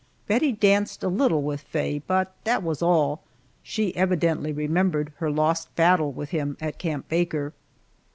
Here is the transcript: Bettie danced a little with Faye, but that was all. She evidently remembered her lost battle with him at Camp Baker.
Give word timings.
Bettie 0.25 0.53
danced 0.53 1.03
a 1.03 1.07
little 1.09 1.43
with 1.43 1.61
Faye, 1.61 1.99
but 2.07 2.33
that 2.43 2.63
was 2.63 2.81
all. 2.81 3.21
She 3.61 3.95
evidently 3.95 4.51
remembered 4.51 5.13
her 5.17 5.29
lost 5.29 5.75
battle 5.75 6.11
with 6.11 6.31
him 6.31 6.57
at 6.59 6.79
Camp 6.79 7.07
Baker. 7.07 7.53